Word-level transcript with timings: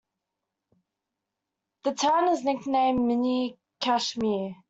The 1.83 1.93
town 1.93 2.29
is 2.29 2.43
nicknamed, 2.43 3.01
mini 3.05 3.59
Kashmir. 3.81 4.55